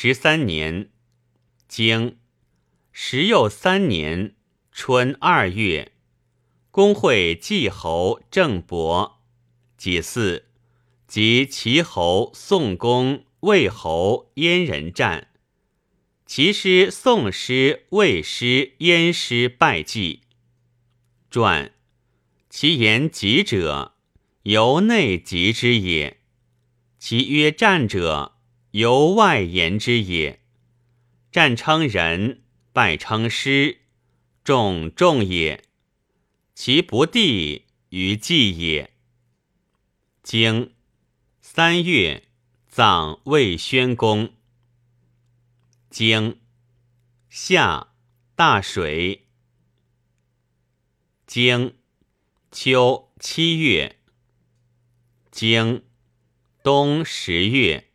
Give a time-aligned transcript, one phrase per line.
[0.00, 0.90] 十三年，
[1.66, 2.18] 经
[2.92, 4.36] 十又三年
[4.70, 5.90] 春二月，
[6.70, 9.20] 公会季侯郑伯，
[9.76, 10.44] 己巳，
[11.08, 15.32] 及齐侯、宋公、魏侯、燕人战。
[16.24, 20.20] 齐师、宋师、魏师、燕师败绩。
[21.28, 21.72] 传
[22.48, 23.96] 其言疾者，
[24.44, 26.18] 由内疾之也；
[27.00, 28.37] 其曰战者，
[28.72, 30.40] 由外言之也。
[31.30, 32.42] 战称人，
[32.72, 33.82] 败称师，
[34.42, 35.64] 众众也。
[36.54, 38.92] 其不地于季也。
[40.22, 40.74] 经
[41.40, 42.24] 三月，
[42.66, 44.34] 葬魏宣公。
[45.88, 46.40] 经
[47.28, 47.94] 夏
[48.34, 49.26] 大水。
[51.26, 51.76] 经
[52.50, 53.98] 秋七月。
[55.30, 55.84] 经
[56.62, 57.87] 冬十月。